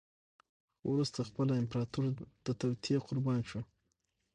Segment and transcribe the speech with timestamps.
[0.77, 2.03] خو وروسته خپله امپراتور
[2.45, 3.61] د توطیې قربان شو.